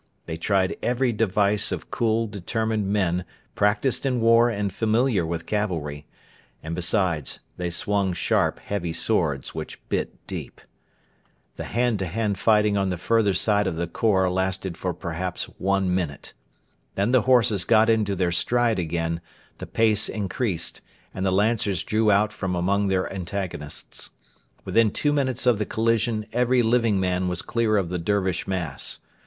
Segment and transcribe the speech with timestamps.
[0.25, 6.07] They tried every device of cool, determined men practised in war and familiar with cavalry;
[6.63, 10.59] and, besides, they swung sharp, heavy swords which bit deep.
[11.55, 15.43] The hand to hand fighting on the further side of the khor lasted for perhaps
[15.59, 16.33] one minute.
[16.95, 19.21] Then the horses got into their stride again,
[19.59, 20.81] the pace increased,
[21.13, 24.09] and the Lancers drew out from among their antagonists.
[24.65, 28.97] Within two minutes of the collision every living man was clear of the Dervish mass.